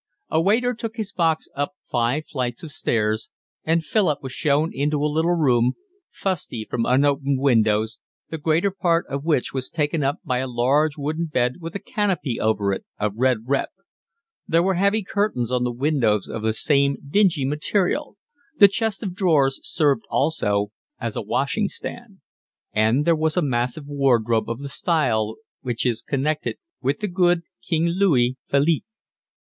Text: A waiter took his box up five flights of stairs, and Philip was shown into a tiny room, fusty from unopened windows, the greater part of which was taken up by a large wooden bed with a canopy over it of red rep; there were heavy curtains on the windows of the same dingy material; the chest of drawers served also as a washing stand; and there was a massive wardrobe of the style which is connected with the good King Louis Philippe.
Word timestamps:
A 0.29 0.41
waiter 0.41 0.73
took 0.73 0.95
his 0.97 1.11
box 1.11 1.47
up 1.53 1.75
five 1.91 2.25
flights 2.25 2.63
of 2.63 2.71
stairs, 2.71 3.29
and 3.63 3.85
Philip 3.85 4.23
was 4.23 4.31
shown 4.31 4.71
into 4.73 5.05
a 5.05 5.07
tiny 5.07 5.37
room, 5.39 5.73
fusty 6.09 6.65
from 6.67 6.87
unopened 6.87 7.39
windows, 7.39 7.99
the 8.31 8.39
greater 8.39 8.71
part 8.71 9.05
of 9.09 9.25
which 9.25 9.53
was 9.53 9.69
taken 9.69 10.03
up 10.03 10.17
by 10.25 10.39
a 10.39 10.47
large 10.47 10.97
wooden 10.97 11.27
bed 11.27 11.57
with 11.59 11.75
a 11.75 11.79
canopy 11.79 12.39
over 12.39 12.73
it 12.73 12.83
of 12.99 13.13
red 13.15 13.41
rep; 13.45 13.69
there 14.47 14.63
were 14.63 14.73
heavy 14.73 15.03
curtains 15.03 15.51
on 15.51 15.63
the 15.63 15.71
windows 15.71 16.27
of 16.27 16.41
the 16.41 16.53
same 16.53 16.95
dingy 17.07 17.45
material; 17.45 18.17
the 18.57 18.67
chest 18.67 19.03
of 19.03 19.13
drawers 19.13 19.59
served 19.61 20.01
also 20.09 20.71
as 20.99 21.15
a 21.15 21.21
washing 21.21 21.67
stand; 21.67 22.21
and 22.73 23.05
there 23.05 23.15
was 23.15 23.37
a 23.37 23.41
massive 23.43 23.85
wardrobe 23.85 24.49
of 24.49 24.61
the 24.61 24.69
style 24.69 25.35
which 25.61 25.85
is 25.85 26.01
connected 26.01 26.57
with 26.81 27.01
the 27.01 27.07
good 27.07 27.43
King 27.69 27.85
Louis 27.85 28.35
Philippe. 28.49 28.83